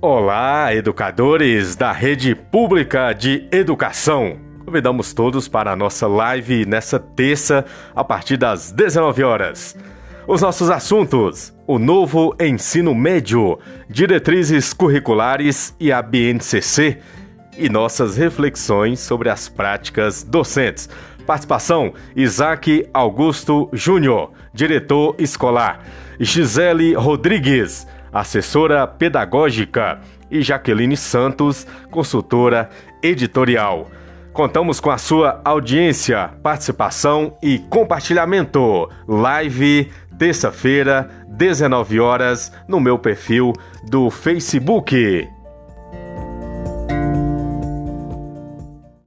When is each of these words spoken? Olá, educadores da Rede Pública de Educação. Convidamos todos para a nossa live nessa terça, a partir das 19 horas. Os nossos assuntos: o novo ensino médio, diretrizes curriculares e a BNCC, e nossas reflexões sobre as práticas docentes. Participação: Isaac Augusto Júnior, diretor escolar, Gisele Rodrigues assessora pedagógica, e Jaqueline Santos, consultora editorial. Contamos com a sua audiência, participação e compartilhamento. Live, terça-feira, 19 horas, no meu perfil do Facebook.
Olá, 0.00 0.72
educadores 0.72 1.74
da 1.74 1.90
Rede 1.90 2.32
Pública 2.32 3.12
de 3.12 3.48
Educação. 3.50 4.38
Convidamos 4.64 5.12
todos 5.12 5.48
para 5.48 5.72
a 5.72 5.76
nossa 5.76 6.06
live 6.06 6.64
nessa 6.64 7.00
terça, 7.00 7.64
a 7.96 8.04
partir 8.04 8.36
das 8.36 8.70
19 8.70 9.24
horas. 9.24 9.76
Os 10.24 10.40
nossos 10.40 10.70
assuntos: 10.70 11.52
o 11.66 11.80
novo 11.80 12.32
ensino 12.40 12.94
médio, 12.94 13.58
diretrizes 13.90 14.72
curriculares 14.72 15.74
e 15.80 15.90
a 15.90 16.00
BNCC, 16.00 16.98
e 17.56 17.68
nossas 17.68 18.16
reflexões 18.16 19.00
sobre 19.00 19.28
as 19.28 19.48
práticas 19.48 20.22
docentes. 20.22 20.88
Participação: 21.26 21.92
Isaac 22.14 22.88
Augusto 22.94 23.68
Júnior, 23.72 24.30
diretor 24.54 25.16
escolar, 25.18 25.80
Gisele 26.20 26.94
Rodrigues 26.94 27.84
assessora 28.12 28.86
pedagógica, 28.86 30.00
e 30.30 30.42
Jaqueline 30.42 30.96
Santos, 30.96 31.66
consultora 31.90 32.68
editorial. 33.02 33.90
Contamos 34.32 34.78
com 34.78 34.90
a 34.90 34.98
sua 34.98 35.40
audiência, 35.44 36.30
participação 36.42 37.36
e 37.42 37.58
compartilhamento. 37.58 38.88
Live, 39.06 39.90
terça-feira, 40.18 41.10
19 41.28 41.98
horas, 41.98 42.52
no 42.68 42.78
meu 42.78 42.98
perfil 42.98 43.52
do 43.88 44.10
Facebook. 44.10 45.28